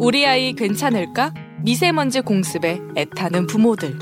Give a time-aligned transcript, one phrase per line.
[0.00, 1.34] 우리 아이 괜찮을까?
[1.62, 3.98] 미세먼지 공습에 애타는 부모들.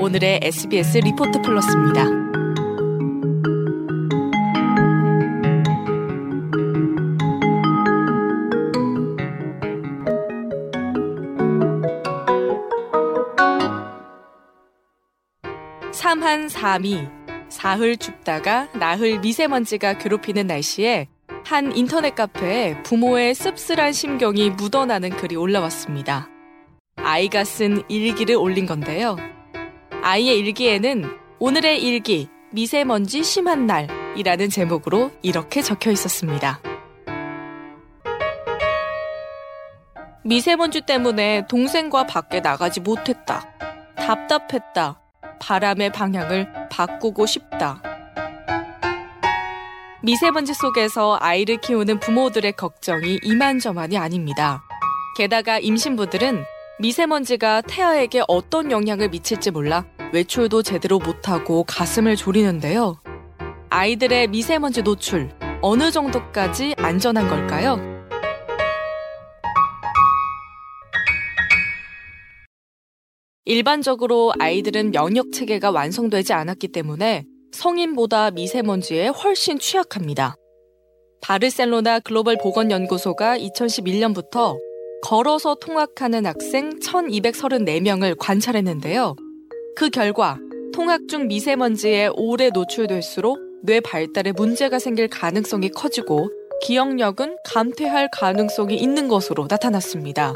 [0.00, 2.04] 오늘의 SBS 리포트 플러스입니다.
[15.92, 17.06] 삼한 삼이
[17.48, 21.06] 사흘 춥다가 나흘 미세먼지가 괴롭히는 날씨에
[21.46, 26.28] 한 인터넷 카페에 부모의 씁쓸한 심경이 묻어나는 글이 올라왔습니다.
[26.96, 29.16] 아이가 쓴 일기를 올린 건데요.
[30.02, 31.04] 아이의 일기에는
[31.38, 36.58] 오늘의 일기, 미세먼지 심한 날이라는 제목으로 이렇게 적혀 있었습니다.
[40.24, 43.48] 미세먼지 때문에 동생과 밖에 나가지 못했다.
[43.94, 45.00] 답답했다.
[45.38, 47.95] 바람의 방향을 바꾸고 싶다.
[50.06, 54.62] 미세먼지 속에서 아이를 키우는 부모들의 걱정이 이만저만이 아닙니다.
[55.16, 56.44] 게다가 임신부들은
[56.78, 63.00] 미세먼지가 태아에게 어떤 영향을 미칠지 몰라 외출도 제대로 못하고 가슴을 졸이는데요.
[63.68, 65.28] 아이들의 미세먼지 노출
[65.60, 67.80] 어느 정도까지 안전한 걸까요?
[73.44, 80.36] 일반적으로 아이들은 면역 체계가 완성되지 않았기 때문에 성인보다 미세먼지에 훨씬 취약합니다.
[81.22, 84.56] 바르셀로나 글로벌 보건연구소가 2011년부터
[85.02, 89.16] 걸어서 통학하는 학생 1234명을 관찰했는데요.
[89.76, 90.38] 그 결과
[90.74, 96.30] 통학 중 미세먼지에 오래 노출될수록 뇌 발달에 문제가 생길 가능성이 커지고
[96.62, 100.34] 기억력은 감퇴할 가능성이 있는 것으로 나타났습니다.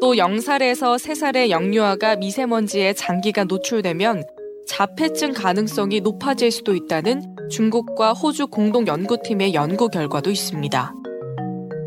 [0.00, 4.24] 또 0살에서 3살의 영유아가 미세먼지에 장기간 노출되면
[4.66, 10.92] 자폐증 가능성이 높아질 수도 있다는 중국과 호주 공동 연구팀의 연구 결과도 있습니다.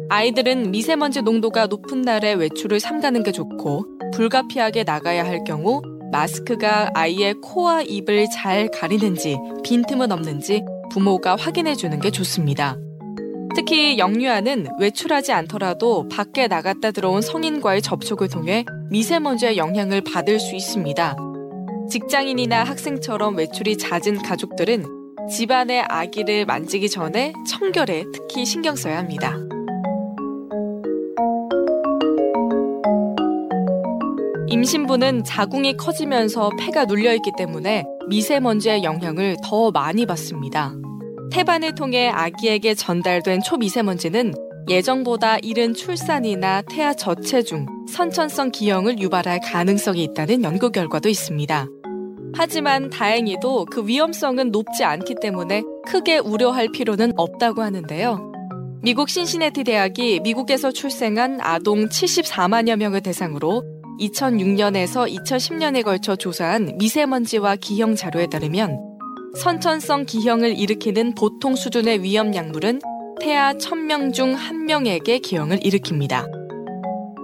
[0.09, 7.35] 아이들은 미세먼지 농도가 높은 날에 외출을 삼가는 게 좋고 불가피하게 나가야 할 경우 마스크가 아이의
[7.41, 12.75] 코와 입을 잘 가리는지 빈틈은 없는지 부모가 확인해 주는 게 좋습니다.
[13.55, 21.28] 특히 영유아는 외출하지 않더라도 밖에 나갔다 들어온 성인과의 접촉을 통해 미세먼지의 영향을 받을 수 있습니다.
[21.89, 24.85] 직장인이나 학생처럼 외출이 잦은 가족들은
[25.29, 29.37] 집안의 아기를 만지기 전에 청결에 특히 신경 써야 합니다.
[34.47, 40.73] 임신부는 자궁이 커지면서 폐가 눌려있기 때문에 미세먼지의 영향을 더 많이 받습니다.
[41.31, 44.33] 태반을 통해 아기에게 전달된 초미세먼지는
[44.67, 51.67] 예정보다 이른 출산이나 태아 저체중, 선천성 기형을 유발할 가능성이 있다는 연구 결과도 있습니다.
[52.39, 58.31] 하지만 다행히도 그 위험성은 높지 않기 때문에 크게 우려할 필요는 없다고 하는데요.
[58.81, 63.61] 미국 신시내티 대학이 미국에서 출생한 아동 74만여 명을 대상으로
[63.99, 68.79] 2006년에서 2010년에 걸쳐 조사한 미세먼지와 기형 자료에 따르면
[69.35, 72.79] 선천성 기형을 일으키는 보통 수준의 위험 약물은
[73.19, 76.38] 태아 1000명 중 1명에게 기형을 일으킵니다.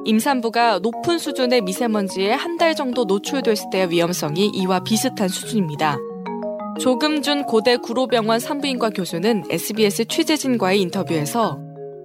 [0.05, 5.97] 임산부가 높은 수준의 미세먼지에 한 달 정도 노출됐을 때의 위험성이 이와 비슷한 수준입니다.
[6.79, 11.59] 조금준 고대 구로병원 산부인과 교수는 SBS 취재진과의 인터뷰에서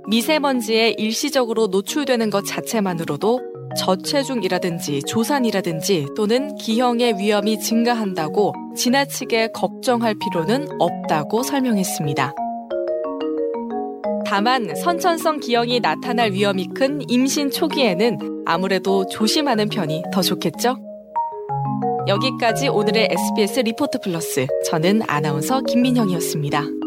[0.08, 3.40] 미세먼지에 일시적으로 노출되는 것 자체만으로도
[3.78, 12.34] 저체중이라든지 조산이라든지 또는 기형의 위험이 증가한다고 지나치게 걱정할 필요는 없다고 설명했습니다.
[14.30, 20.76] 다만 선천성 기형이 나타날 위험이 큰 임신 초기에는 아무래도 조심하는 편이 더 좋겠죠?
[22.06, 24.46] 여기까지 오늘의 SBS 리포트 플러스.
[24.66, 26.79] 저는 아나운서 김민영이었습니다.